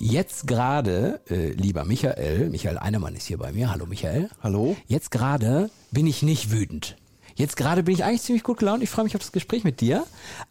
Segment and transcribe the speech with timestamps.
[0.00, 3.72] Jetzt gerade, äh, lieber Michael, Michael Einemann ist hier bei mir.
[3.72, 4.30] Hallo Michael.
[4.40, 4.76] Hallo.
[4.86, 6.96] Jetzt gerade bin ich nicht wütend.
[7.34, 8.80] Jetzt gerade bin ich eigentlich ziemlich gut gelaunt.
[8.84, 10.06] Ich freue mich auf das Gespräch mit dir.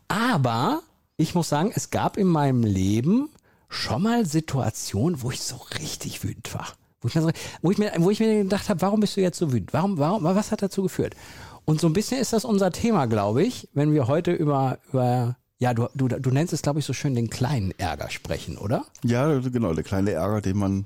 [0.10, 0.82] Aber
[1.16, 3.30] ich muss sagen, es gab in meinem Leben
[3.70, 6.68] schon mal Situationen, wo ich so richtig wütend war.
[7.00, 9.38] Wo ich mir, wo ich mir, wo ich mir gedacht habe, warum bist du jetzt
[9.38, 9.72] so wütend?
[9.72, 11.16] Warum, warum, was hat dazu geführt?
[11.64, 15.38] Und so ein bisschen ist das unser Thema, glaube ich, wenn wir heute über, über
[15.60, 18.86] ja, du, du, du nennst es, glaube ich, so schön den kleinen Ärger sprechen, oder?
[19.04, 20.86] Ja, genau, der kleine Ärger, den man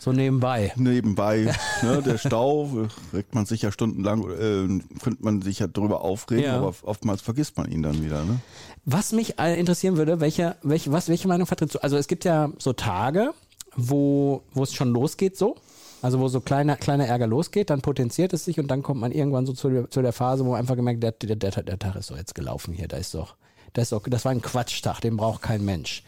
[0.00, 0.72] so nebenbei.
[0.76, 6.00] Nebenbei, ne, der Stau, regt man sich ja stundenlang, äh, könnte man sich ja drüber
[6.00, 6.56] aufregen, ja.
[6.56, 8.24] aber oftmals vergisst man ihn dann wieder.
[8.24, 8.40] Ne?
[8.86, 11.82] Was mich interessieren würde, welche, welche, was, welche Meinung vertrittst du?
[11.82, 13.34] Also es gibt ja so Tage,
[13.76, 15.56] wo, wo es schon losgeht so.
[16.02, 19.12] Also wo so kleiner kleiner Ärger losgeht, dann potenziert es sich und dann kommt man
[19.12, 21.94] irgendwann so zu, zu der Phase, wo man einfach gemerkt, der, der, der, der Tag
[21.96, 23.36] ist so jetzt gelaufen hier, da ist doch,
[23.72, 26.02] das, doch, das war ein Quatschtag, den braucht kein Mensch.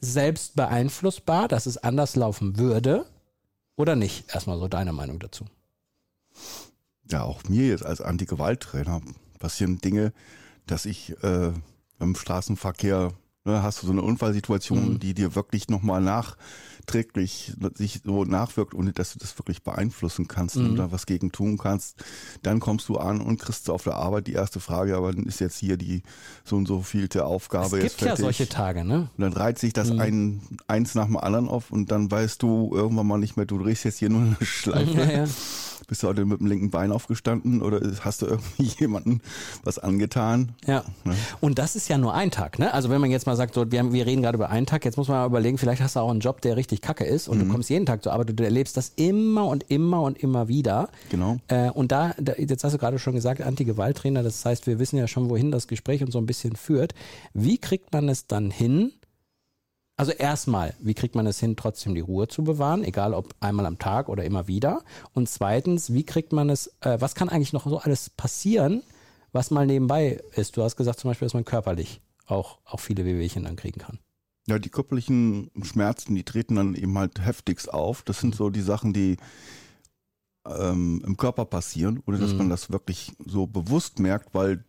[0.00, 3.06] Selbst beeinflussbar, dass es anders laufen würde
[3.76, 4.32] oder nicht?
[4.32, 5.46] Erstmal so deine Meinung dazu.
[7.10, 9.02] Ja, auch mir jetzt als Anti-Gewalt-Trainer
[9.38, 10.12] passieren Dinge,
[10.66, 11.52] dass ich äh,
[11.98, 13.12] im Straßenverkehr
[13.62, 14.98] hast du so eine Unfallsituation, mhm.
[14.98, 16.36] die dir wirklich nochmal nach
[16.90, 20.70] nachträglich sich so nachwirkt, ohne dass du das wirklich beeinflussen kannst mhm.
[20.70, 21.96] und da was gegen tun kannst,
[22.42, 25.24] dann kommst du an und kriegst du auf der Arbeit die erste Frage, aber dann
[25.24, 26.02] ist jetzt hier die
[26.44, 29.10] so und so vielte Aufgabe es jetzt gibt ja solche Tage, ne?
[29.16, 30.00] Und dann reiht sich das mhm.
[30.00, 33.58] ein, eins nach dem anderen auf und dann weißt du irgendwann mal nicht mehr, du
[33.58, 35.00] drehst jetzt hier nur eine Schleife.
[35.00, 35.24] Ja, ja.
[35.88, 39.20] Bist du heute mit dem linken Bein aufgestanden oder hast du irgendwie jemanden
[39.64, 40.52] was angetan?
[40.66, 40.84] Ja.
[41.04, 41.12] ja.
[41.40, 42.72] Und das ist ja nur ein Tag, ne?
[42.72, 44.84] Also wenn man jetzt mal sagt, so, wir, haben, wir reden gerade über einen Tag,
[44.84, 47.28] jetzt muss man mal überlegen, vielleicht hast du auch einen Job, der richtig kacke ist
[47.28, 47.46] und mhm.
[47.46, 50.48] du kommst jeden Tag zur Arbeit und du erlebst das immer und immer und immer
[50.48, 50.88] wieder.
[51.10, 51.38] Genau.
[51.48, 54.96] Äh, und da, da, jetzt hast du gerade schon gesagt, Anti-Gewalt-Trainer, das heißt, wir wissen
[54.96, 56.94] ja schon, wohin das Gespräch uns so ein bisschen führt.
[57.34, 58.92] Wie kriegt man es dann hin,
[60.00, 63.66] also erstmal, wie kriegt man es hin, trotzdem die Ruhe zu bewahren, egal ob einmal
[63.66, 64.82] am Tag oder immer wieder?
[65.12, 68.82] Und zweitens, wie kriegt man es, äh, was kann eigentlich noch so alles passieren,
[69.32, 70.56] was mal nebenbei ist?
[70.56, 73.98] Du hast gesagt zum Beispiel, dass man körperlich auch, auch viele Wehwehchen dann kriegen kann.
[74.46, 78.02] Ja, die körperlichen Schmerzen, die treten dann eben halt heftigst auf.
[78.02, 79.18] Das sind so die Sachen, die
[80.48, 82.38] ähm, im Körper passieren, oder dass mhm.
[82.38, 84.64] man das wirklich so bewusst merkt, weil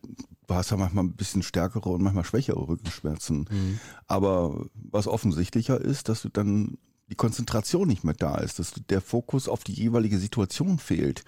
[0.52, 3.48] du hast ja manchmal ein bisschen stärkere und manchmal schwächere Rückenschmerzen.
[3.50, 3.80] Mhm.
[4.06, 6.76] Aber was offensichtlicher ist, dass du dann
[7.08, 11.24] die Konzentration nicht mehr da ist, dass der Fokus auf die jeweilige Situation fehlt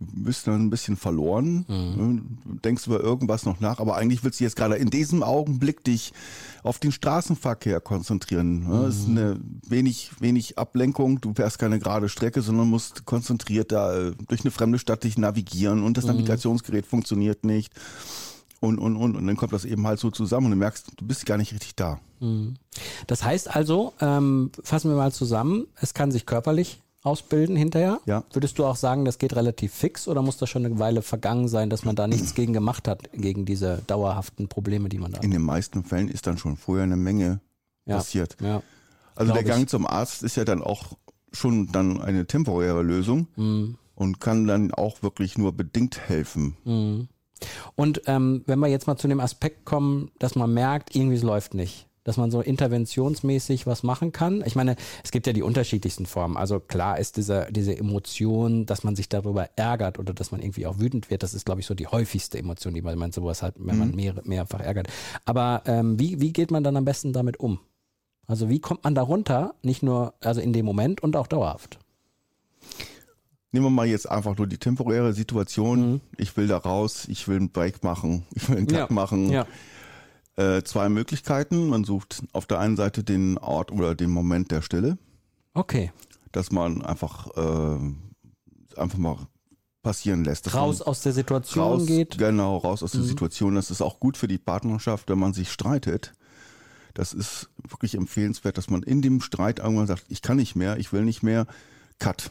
[0.00, 2.38] du bist dann ein bisschen verloren, mhm.
[2.44, 5.82] du denkst über irgendwas noch nach, aber eigentlich willst du jetzt gerade in diesem Augenblick
[5.84, 6.12] dich
[6.62, 8.64] auf den Straßenverkehr konzentrieren.
[8.64, 8.84] Mhm.
[8.86, 13.96] Es ist eine wenig, wenig Ablenkung, du fährst keine gerade Strecke, sondern musst konzentriert da
[13.96, 16.12] äh, durch eine fremde Stadt dich navigieren und das mhm.
[16.12, 17.72] Navigationsgerät funktioniert nicht.
[18.60, 21.06] Und, und, und, und dann kommt das eben halt so zusammen und du merkst, du
[21.06, 22.00] bist gar nicht richtig da.
[22.18, 22.54] Mhm.
[23.06, 28.00] Das heißt also, ähm, fassen wir mal zusammen, es kann sich körperlich ausbilden hinterher?
[28.06, 28.24] Ja.
[28.32, 31.48] Würdest du auch sagen, das geht relativ fix oder muss das schon eine Weile vergangen
[31.48, 35.18] sein, dass man da nichts gegen gemacht hat, gegen diese dauerhaften Probleme, die man da
[35.18, 35.24] hat?
[35.24, 37.40] In den meisten Fällen ist dann schon vorher eine Menge
[37.86, 37.96] ja.
[37.96, 38.36] passiert.
[38.40, 38.62] Ja.
[39.14, 39.68] Also der Gang ich.
[39.68, 40.92] zum Arzt ist ja dann auch
[41.32, 43.78] schon dann eine temporäre Lösung mhm.
[43.94, 46.56] und kann dann auch wirklich nur bedingt helfen.
[46.64, 47.08] Mhm.
[47.74, 51.22] Und ähm, wenn wir jetzt mal zu dem Aspekt kommen, dass man merkt, irgendwie es
[51.22, 54.42] läuft nicht dass man so interventionsmäßig was machen kann.
[54.46, 56.38] Ich meine, es gibt ja die unterschiedlichsten Formen.
[56.38, 60.66] Also klar ist diese, diese Emotion, dass man sich darüber ärgert oder dass man irgendwie
[60.66, 63.56] auch wütend wird, das ist, glaube ich, so die häufigste Emotion, die man, sowas hat,
[63.58, 63.94] wenn man mhm.
[63.94, 64.88] mehr, mehrfach ärgert.
[65.26, 67.60] Aber ähm, wie, wie geht man dann am besten damit um?
[68.26, 69.54] Also wie kommt man da runter?
[69.60, 71.78] Nicht nur, also in dem Moment und auch dauerhaft.
[73.52, 75.92] Nehmen wir mal jetzt einfach nur die temporäre Situation.
[75.92, 76.00] Mhm.
[76.16, 78.94] Ich will da raus, ich will einen Break machen, ich will einen Cut ja.
[78.94, 79.28] machen.
[79.28, 79.46] Ja
[80.38, 81.68] äh, zwei Möglichkeiten.
[81.68, 84.96] Man sucht auf der einen Seite den Ort oder den Moment der Stille.
[85.52, 85.92] Okay.
[86.30, 89.16] Dass man einfach, äh, einfach mal
[89.82, 90.54] passieren lässt.
[90.54, 92.18] raus aus der Situation raus, geht.
[92.18, 92.98] Genau, raus aus mhm.
[92.98, 93.54] der Situation.
[93.56, 96.14] Das ist auch gut für die Partnerschaft, wenn man sich streitet.
[96.94, 100.78] Das ist wirklich empfehlenswert, dass man in dem Streit irgendwann sagt, ich kann nicht mehr,
[100.78, 101.46] ich will nicht mehr,
[101.98, 102.30] cut.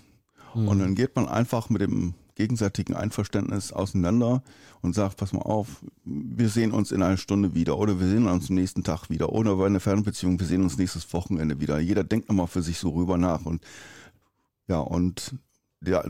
[0.55, 0.67] Mhm.
[0.67, 4.43] Und dann geht man einfach mit dem gegenseitigen Einverständnis auseinander
[4.81, 8.27] und sagt, pass mal auf, wir sehen uns in einer Stunde wieder oder wir sehen
[8.27, 11.79] uns am nächsten Tag wieder oder bei einer Fernbeziehung, wir sehen uns nächstes Wochenende wieder.
[11.79, 13.63] Jeder denkt nochmal für sich so rüber nach und
[14.67, 15.33] ja, und
[15.85, 16.03] ja,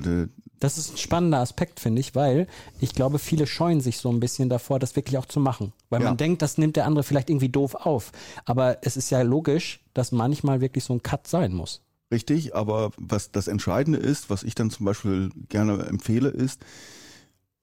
[0.59, 2.47] Das ist ein spannender Aspekt, finde ich, weil
[2.79, 5.73] ich glaube, viele scheuen sich so ein bisschen davor, das wirklich auch zu machen.
[5.89, 6.07] Weil Ja.
[6.09, 8.11] man denkt, das nimmt der andere vielleicht irgendwie doof auf.
[8.45, 11.81] Aber es ist ja logisch, dass manchmal wirklich so ein Cut sein muss.
[12.11, 16.61] Richtig, aber was das Entscheidende ist, was ich dann zum Beispiel gerne empfehle, ist,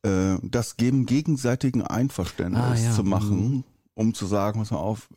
[0.03, 2.93] äh, das geben gegenseitigen Einverständnis Ah, ja.
[2.93, 3.65] zu machen,
[3.95, 5.09] um zu sagen, pass mal auf,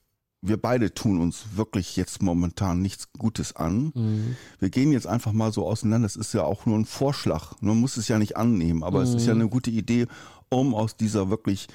[0.42, 3.92] wir beide tun uns wirklich jetzt momentan nichts Gutes an.
[3.96, 4.36] Mhm.
[4.60, 6.06] Wir gehen jetzt einfach mal so auseinander.
[6.06, 7.54] Das ist ja auch nur ein Vorschlag.
[7.60, 10.06] Man muss es ja nicht annehmen, aber es ist ja eine gute Idee,
[10.50, 11.68] um aus dieser wirklich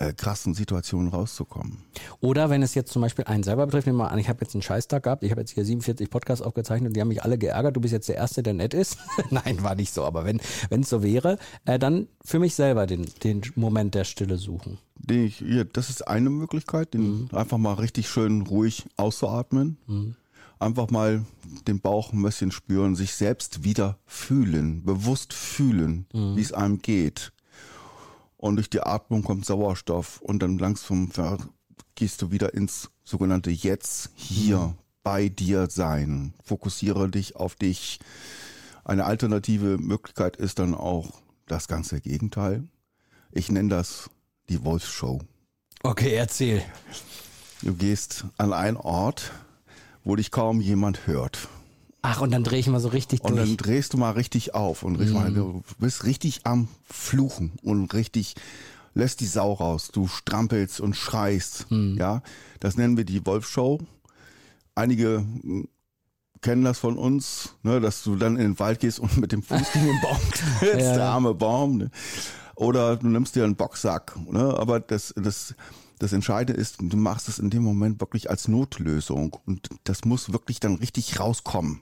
[0.00, 1.84] äh, krassen Situation rauszukommen.
[2.20, 4.40] Oder wenn es jetzt zum Beispiel einen selber betrifft, nehmen wir mal an, ich habe
[4.40, 7.22] jetzt einen Scheißtag gehabt, ich habe jetzt hier 47 Podcasts aufgezeichnet und die haben mich
[7.22, 8.96] alle geärgert, du bist jetzt der Erste, der nett ist.
[9.30, 13.06] Nein, war nicht so, aber wenn es so wäre, äh, dann für mich selber den,
[13.22, 14.78] den Moment der Stille suchen.
[15.06, 19.76] Ich, hier, das ist eine Möglichkeit, den einfach mal richtig schön ruhig auszuatmen.
[20.58, 21.24] Einfach mal
[21.66, 27.32] den Bauch ein bisschen spüren, sich selbst wieder fühlen, bewusst fühlen, wie es einem geht.
[28.40, 31.10] Und durch die Atmung kommt Sauerstoff und dann langsam
[31.94, 36.32] gehst du wieder ins sogenannte Jetzt, hier, bei dir sein.
[36.42, 37.98] Fokussiere dich auf dich.
[38.82, 42.64] Eine alternative Möglichkeit ist dann auch das ganze Gegenteil.
[43.30, 44.08] Ich nenne das
[44.48, 45.20] die Wolfshow.
[45.82, 46.62] Okay, erzähl.
[47.60, 49.32] Du gehst an einen Ort,
[50.02, 51.46] wo dich kaum jemand hört.
[52.02, 53.46] Ach, und dann drehe ich mal so richtig Und durch.
[53.48, 57.92] dann drehst du mal richtig auf und drehst mal, du bist richtig am Fluchen und
[57.92, 58.34] richtig
[58.94, 59.90] lässt die Sau raus.
[59.92, 61.66] Du strampelst und schreist.
[61.70, 62.22] Ja,
[62.58, 63.78] das nennen wir die Wolfshow.
[64.74, 65.64] Einige mm,
[66.40, 69.42] kennen das von uns, ne, dass du dann in den Wald gehst und mit dem
[69.42, 70.18] Fuß gegen den Baum
[70.58, 70.94] trittst, Ja.
[70.94, 71.76] der arme Baum.
[71.76, 71.90] Ne?
[72.60, 74.18] Oder du nimmst dir einen Boxsack.
[74.30, 74.54] Ne?
[74.58, 75.54] Aber das, das,
[75.98, 79.38] das Entscheidende ist, du machst es in dem Moment wirklich als Notlösung.
[79.46, 81.80] Und das muss wirklich dann richtig rauskommen.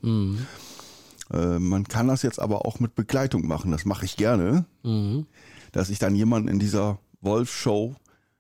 [1.33, 3.73] Äh, man kann das jetzt aber auch mit Begleitung machen.
[3.73, 4.67] Das mache ich gerne.
[5.73, 7.97] Dass ich dann jemanden in dieser Wolf-Show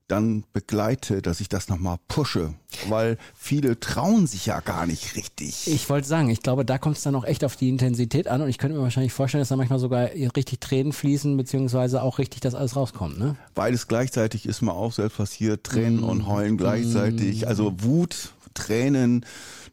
[0.09, 2.55] dann begleite, dass ich das nochmal pushe.
[2.89, 5.67] Weil viele trauen sich ja gar nicht richtig.
[5.67, 8.43] Ich wollte sagen, ich glaube, da kommt es dann auch echt auf die Intensität an
[8.43, 12.19] und ich könnte mir wahrscheinlich vorstellen, dass da manchmal sogar richtig Tränen fließen, beziehungsweise auch
[12.19, 13.37] richtig das alles rauskommt, ne?
[13.55, 15.65] Beides gleichzeitig ist mir auch selbst passiert.
[15.65, 17.47] Tränen und Heulen gleichzeitig.
[17.47, 19.25] Also Wut, Tränen.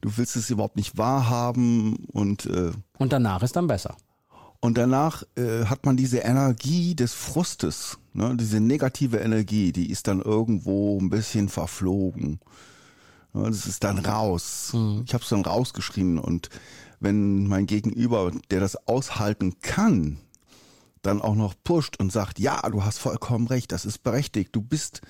[0.02, 3.96] Du willst es überhaupt nicht wahrhaben und äh, Und danach ist dann besser.
[4.60, 8.36] Und danach äh, hat man diese Energie des Frustes, ne?
[8.36, 12.40] diese negative Energie, die ist dann irgendwo ein bisschen verflogen.
[13.34, 14.70] Ja, das ist dann raus.
[15.06, 16.50] Ich habe es dann rausgeschrieben und
[17.00, 20.18] wenn mein Gegenüber, der das aushalten kann,
[21.02, 24.62] dann auch noch pusht und sagt, ja, du hast vollkommen recht, das ist berechtigt, du
[24.62, 25.02] bist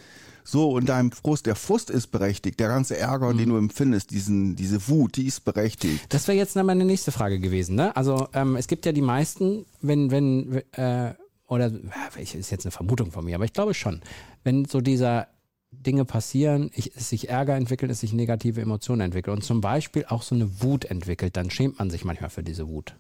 [0.43, 4.55] so in deinem Frust, der Frust ist berechtigt, der ganze Ärger, den du empfindest, diesen,
[4.55, 6.05] diese Wut, die ist berechtigt.
[6.09, 7.95] Das wäre jetzt dann meine nächste Frage gewesen, ne?
[7.95, 11.15] Also ähm, es gibt ja die meisten, wenn, wenn, äh,
[11.47, 11.71] oder
[12.15, 14.01] ist jetzt eine Vermutung von mir, aber ich glaube schon,
[14.43, 15.27] wenn so dieser
[15.71, 20.05] Dinge passieren, ich, es sich Ärger entwickelt, es sich negative Emotionen entwickelt und zum Beispiel
[20.07, 22.95] auch so eine Wut entwickelt, dann schämt man sich manchmal für diese Wut.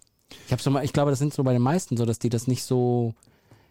[0.45, 2.29] Ich habe so mal, ich glaube, das sind so bei den meisten so, dass die
[2.29, 3.13] das nicht so,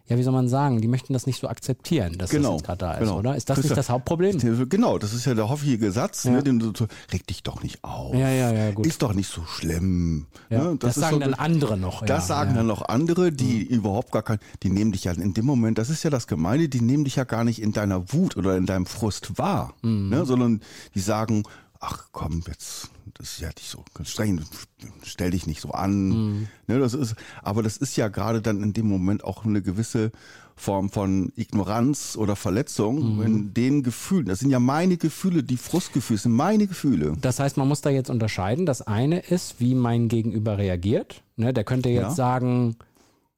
[0.07, 2.77] ja, wie soll man sagen, die möchten das nicht so akzeptieren, dass Genau, das gerade
[2.77, 3.17] da ist, genau.
[3.19, 3.35] oder?
[3.35, 4.69] Ist das nicht Christoph, das Hauptproblem?
[4.69, 6.31] Genau, das ist ja der hoffige Satz, Ja.
[6.31, 8.13] ne, den du so, reg dich doch nicht auf.
[8.13, 8.85] Ja, ja, ja, gut.
[8.85, 10.27] Ist doch nicht so schlimm.
[10.49, 10.77] Ja, ne?
[10.77, 12.01] das, ist sagen so, dann andere noch.
[12.05, 12.51] Das ja, sagen.
[12.51, 12.55] Mhm.
[12.57, 15.89] dann noch andere, die überhaupt gar kein, die nehmen dich ja in dem Moment, das
[15.89, 18.65] ist ja das Gemeine, die nehmen dich ja gar nicht in deiner Wut oder in
[18.67, 20.09] deinem Frust wahr, Mhm.
[20.09, 20.61] ne, sondern
[20.93, 21.43] die sagen,
[21.79, 24.41] ach komm, jetzt, das ist ja nicht so streng,
[25.03, 26.09] stell dich nicht so an.
[26.09, 26.47] Mhm.
[26.67, 30.11] Ne, das ist, aber das ist ja gerade dann in dem Moment auch eine gewisse
[30.57, 33.21] Form von Ignoranz oder Verletzung Mhm.
[33.23, 34.25] in den Gefühlen.
[34.25, 37.13] Das sind ja meine Gefühle, die Frustgefühle sind meine Gefühle.
[37.21, 38.65] Das heißt, man muss da jetzt unterscheiden.
[38.65, 41.23] Das eine ist, wie mein Gegenüber reagiert.
[41.35, 42.11] Ne, der könnte jetzt Ja.
[42.11, 42.75] sagen,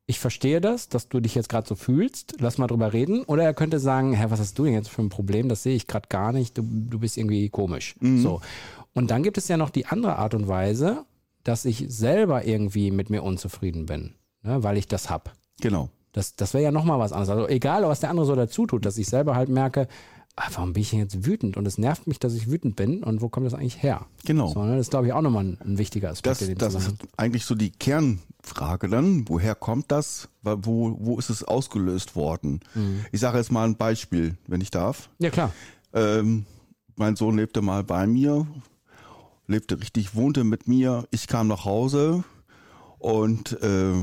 [0.10, 3.24] ich verstehe das, dass du dich jetzt gerade so fühlst, lass mal drüber reden.
[3.24, 5.50] Oder er könnte sagen, Hä, was hast du denn jetzt für ein Problem?
[5.50, 7.96] Das sehe ich gerade gar nicht, du, du bist irgendwie komisch.
[8.02, 8.42] So.
[8.98, 11.06] Und dann gibt es ja noch die andere Art und Weise,
[11.44, 15.34] dass ich selber irgendwie mit mir unzufrieden bin, ne, weil ich das hab.
[15.62, 15.90] Genau.
[16.14, 17.30] Das, das wäre ja nochmal was anderes.
[17.30, 19.88] Also egal, was der andere so dazu tut, dass ich selber halt merke,
[20.36, 21.58] ah, warum bin ich denn jetzt wütend?
[21.58, 23.04] Und es nervt mich, dass ich wütend bin.
[23.04, 24.08] Und wo kommt das eigentlich her?
[24.26, 24.48] Genau.
[24.48, 24.72] So, ne?
[24.72, 27.54] Das ist, glaube ich, auch nochmal ein, ein wichtiger Aspekt Das, das ist eigentlich so
[27.54, 29.30] die Kernfrage dann.
[29.30, 30.28] Woher kommt das?
[30.42, 32.62] Wo, wo ist es ausgelöst worden?
[32.74, 33.06] Mhm.
[33.12, 35.10] Ich sage jetzt mal ein Beispiel, wenn ich darf.
[35.20, 35.52] Ja, klar.
[35.94, 36.48] Ähm,
[36.96, 38.48] mein Sohn lebte mal bei mir,
[39.48, 41.08] lebte richtig, wohnte mit mir.
[41.12, 42.24] Ich kam nach Hause
[43.00, 43.94] und äh,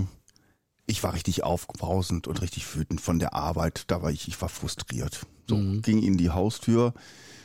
[0.86, 3.84] ich war richtig aufbrausend und richtig wütend von der Arbeit.
[3.88, 5.26] Da war ich, ich war frustriert.
[5.48, 6.94] So, ging in die Haustür.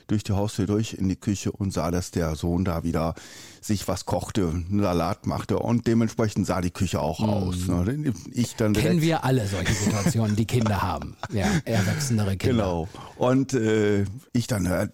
[0.08, 3.14] durch die Haustür durch in die Küche und sah, dass der Sohn da wieder
[3.62, 7.68] sich was kochte, einen Salat machte und dementsprechend sah die Küche auch aus.
[7.68, 8.14] Ne?
[8.32, 11.16] Ich dann Kennen wir alle solche Situationen, die Kinder haben.
[11.32, 12.64] Ja, erwachsenere Kinder.
[12.64, 12.90] Genau.
[13.18, 14.90] Und äh, ich dann äh,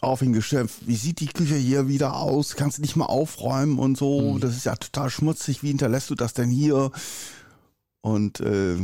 [0.00, 2.56] auf ihn geschimpft, wie sieht die Küche hier wieder aus?
[2.56, 4.38] Kannst du nicht mal aufräumen und so?
[4.38, 5.62] Das ist ja total schmutzig.
[5.62, 6.90] Wie hinterlässt du das denn hier?
[8.00, 8.76] Und äh,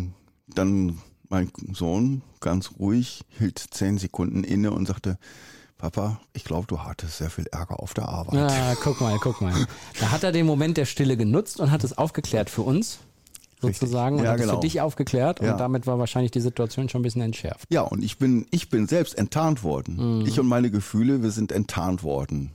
[0.46, 5.18] dann mein Sohn ganz ruhig hielt zehn Sekunden inne und sagte,
[5.78, 8.50] Papa, ich glaube, du hattest sehr viel Ärger auf der Arbeit.
[8.50, 9.66] Ja, guck mal, guck mal.
[10.00, 12.98] Da hat er den Moment der Stille genutzt und hat es aufgeklärt für uns,
[13.60, 14.54] sozusagen, und Ja, hat es genau.
[14.56, 15.52] für dich aufgeklärt Ja.
[15.52, 17.72] und damit war wahrscheinlich die Situation schon ein bisschen entschärft.
[17.72, 20.24] Ja, und ich bin, ich bin selbst enttarnt worden.
[20.26, 22.52] Ich und meine Gefühle, wir sind enttarnt worden.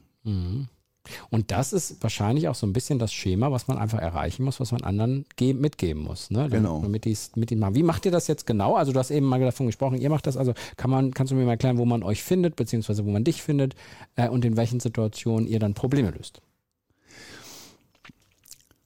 [1.31, 4.59] Und das ist wahrscheinlich auch so ein bisschen das Schema, was man einfach erreichen muss,
[4.59, 6.29] was man anderen ge- mitgeben muss.
[6.29, 6.47] Ne?
[6.49, 6.79] Genau.
[6.81, 7.73] Damit die's mit ihnen machen.
[7.73, 8.75] Wie macht ihr das jetzt genau?
[8.75, 11.35] Also du hast eben mal davon gesprochen, ihr macht das, also kann man, kannst du
[11.35, 13.73] mir mal erklären, wo man euch findet, beziehungsweise wo man dich findet
[14.15, 16.41] äh, und in welchen Situationen ihr dann Probleme löst?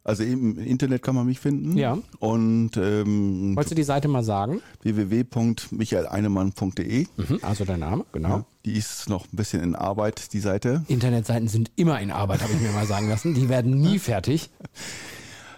[0.05, 1.75] Also im Internet kann man mich finden.
[1.75, 1.97] Ja.
[2.19, 4.61] Und ähm, Wolltest du die Seite mal sagen?
[4.83, 7.07] www.michaeleinemann.de.
[7.17, 8.29] Mhm, also dein Name, genau.
[8.29, 10.85] Ja, die ist noch ein bisschen in Arbeit, die Seite.
[10.89, 13.33] Internetseiten sind immer in Arbeit, habe ich mir mal sagen lassen.
[13.33, 14.51] Die werden nie fertig.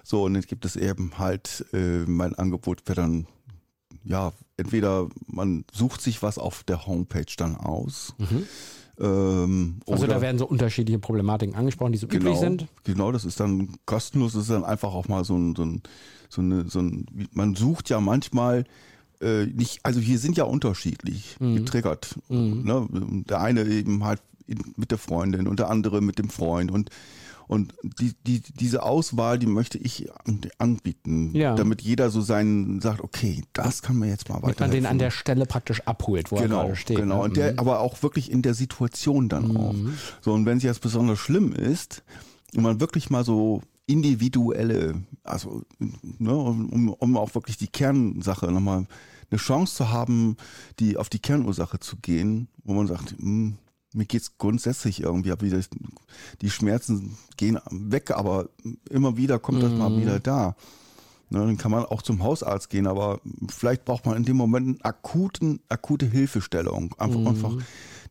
[0.03, 3.27] So, und jetzt gibt es eben halt äh, mein Angebot für dann,
[4.05, 8.15] ja, entweder man sucht sich was auf der Homepage dann aus.
[8.99, 12.67] Ähm, Also da werden so unterschiedliche Problematiken angesprochen, die so genau, üblich sind.
[12.83, 15.81] Genau, das ist dann kostenlos, das ist dann einfach auch mal so ein, so ein,
[16.29, 18.65] so eine, so ein man sucht ja manchmal
[19.21, 21.55] äh, nicht, also wir sind ja unterschiedlich Mhm.
[21.57, 22.15] getriggert.
[22.29, 22.87] Ne?
[23.29, 24.21] Der eine eben halt
[24.77, 26.89] mit der Freundin und der andere mit dem Freund und
[27.47, 31.55] und die, die, diese Auswahl, die möchte ich an- anbieten, Ja.
[31.55, 34.99] damit jeder so seinen sagt, okay, das kann mir jetzt mal Damit man den an
[34.99, 36.97] der Stelle praktisch abholt, wo er Genau, gerade steht.
[36.97, 37.17] genau.
[37.17, 37.21] ne?
[37.23, 39.75] Und der, aber auch wirklich in der Situation dann auch.
[40.21, 42.03] So, und wenn es jetzt besonders schlimm ist
[42.55, 43.61] und man wirklich mal so
[44.11, 48.85] individuelle, also, ne, um, um auch wirklich die Kernsache nochmal
[49.29, 50.37] eine Chance zu haben,
[50.79, 53.57] die auf die Kernursache zu gehen, wo man sagt, hm,
[53.97, 55.59] mir geht's grundsätzlich irgendwie, wieder,
[56.41, 58.49] die Schmerzen gehen weg, aber
[58.89, 60.55] immer wieder kommt das mal wieder da.
[61.29, 64.65] Ne, dann kann man auch zum Hausarzt gehen, aber vielleicht braucht man in dem Moment
[64.67, 66.95] einen akuten, akute Hilfestellung.
[66.97, 67.57] Einfach, einfach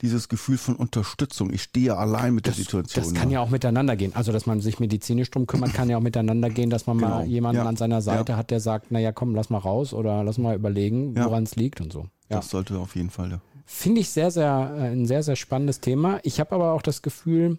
[0.02, 1.50] dieses Gefühl von Unterstützung.
[1.50, 3.04] Ich stehe allein mit der Situation.
[3.04, 4.14] Das kann ja auch miteinander gehen.
[4.14, 7.20] Also, dass man sich medizinisch drum kümmert, kann ja auch miteinander gehen, dass man mal
[7.22, 7.30] Genau.
[7.30, 7.66] jemanden Ja.
[7.66, 8.36] an seiner Seite Ja.
[8.38, 11.24] hat, der sagt, naja, komm, lass mal raus oder lass mal überlegen, Ja.
[11.24, 12.08] woran es liegt und so.
[12.28, 13.40] Das sollte auf jeden Fall.
[13.66, 16.20] Finde ich sehr, sehr, äh, ein sehr, sehr spannendes Thema.
[16.22, 17.58] Ich habe aber auch das Gefühl,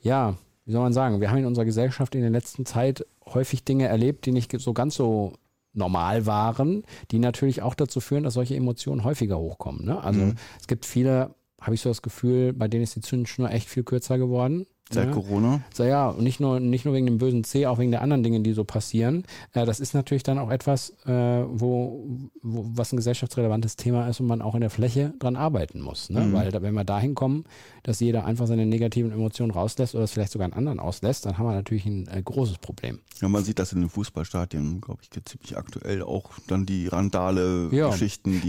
[0.00, 0.36] ja,
[0.66, 3.86] wie soll man sagen, wir haben in unserer Gesellschaft in der letzten Zeit häufig Dinge
[3.88, 5.32] erlebt, die nicht so ganz so
[5.72, 9.86] normal waren, die natürlich auch dazu führen, dass solche Emotionen häufiger hochkommen.
[9.86, 10.02] Ne?
[10.04, 10.34] Also Mhm.
[10.60, 13.82] es gibt viele, habe ich so das Gefühl, bei denen ist die Zündschnur echt viel
[13.82, 14.66] kürzer geworden.
[14.94, 15.14] Seit ne?
[15.14, 15.60] Corona.
[15.74, 18.22] So, ja, und nicht nur, nicht nur wegen dem bösen C, auch wegen der anderen
[18.22, 19.24] Dinge, die so passieren.
[19.52, 22.04] Äh, das ist natürlich dann auch etwas, äh, wo,
[22.42, 26.10] wo, was ein gesellschaftsrelevantes Thema ist und man auch in der Fläche dran arbeiten muss.
[26.10, 26.20] Ne?
[26.20, 26.32] Mhm.
[26.32, 27.44] Weil da, wenn wir dahin kommen,
[27.82, 31.38] dass jeder einfach seine negativen Emotionen rauslässt oder es vielleicht sogar einen anderen auslässt, dann
[31.38, 33.00] haben wir natürlich ein äh, großes Problem.
[33.20, 37.68] Ja, man sieht das in den Fußballstadien, glaube ich, ziemlich aktuell auch dann die Randale
[37.70, 37.90] Ja.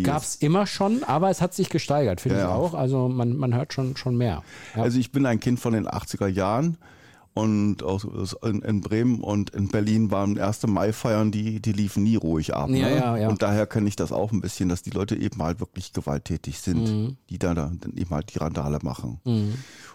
[0.03, 2.73] Gab es immer schon, aber es hat sich gesteigert, finde Ja, ich auch.
[2.73, 4.43] Also man, man hört schon, schon mehr.
[4.75, 4.83] Ja.
[4.83, 6.77] Also ich bin ein Kind von den 80er Jahren
[7.33, 8.05] und aus,
[8.43, 10.67] in, in Bremen und in Berlin waren 1.
[10.67, 12.69] Mai-Feiern, die, die liefen nie ruhig ab.
[12.69, 12.95] Ja, ne?
[12.95, 13.29] ja, ja.
[13.29, 16.59] Und daher kenne ich das auch ein bisschen, dass die Leute eben halt wirklich gewalttätig
[16.59, 17.17] sind, Mhm.
[17.29, 19.19] die da, da dann eben halt die Randale machen.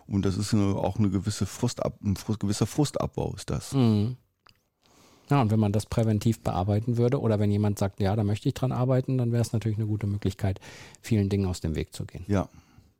[0.08, 3.72] Und das ist eine, auch eine gewisse Frustab, ein gewisser Frustabbau ist das.
[3.72, 4.16] Mhm.
[5.30, 8.48] Ja, und wenn man das präventiv bearbeiten würde oder wenn jemand sagt, ja, da möchte
[8.48, 10.58] ich dran arbeiten, dann wäre es natürlich eine gute Möglichkeit,
[11.02, 12.24] vielen Dingen aus dem Weg zu gehen.
[12.28, 12.48] Ja.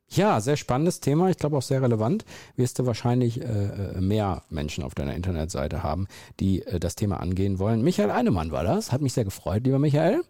[0.09, 1.29] Ja, sehr spannendes Thema.
[1.29, 2.25] Ich glaube auch sehr relevant.
[2.55, 6.07] Wirst du wahrscheinlich äh, äh, mehr Menschen auf deiner Internetseite haben,
[6.39, 7.81] die äh, das Thema angehen wollen.
[7.81, 8.91] Michael Einemann war das.
[8.91, 10.21] Hat mich sehr gefreut, lieber Michael.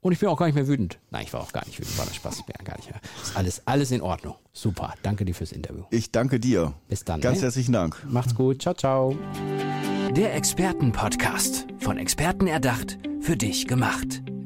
[0.00, 0.98] Und ich bin auch gar nicht mehr wütend.
[1.10, 1.98] Nein, ich war auch gar nicht wütend.
[1.98, 2.38] War das Spaß?
[2.38, 3.00] Ich bin ja gar nicht mehr.
[3.22, 4.36] Ist alles, alles in Ordnung.
[4.52, 4.94] Super.
[5.02, 5.84] Danke dir fürs Interview.
[5.90, 6.74] Ich danke dir.
[6.88, 7.20] Bis dann.
[7.20, 7.44] Ganz ne?
[7.44, 8.06] herzlichen Dank.
[8.08, 8.62] Macht's gut.
[8.62, 9.16] Ciao, ciao.
[10.16, 11.66] Der Expertenpodcast.
[11.80, 14.22] Von Experten erdacht, für dich gemacht.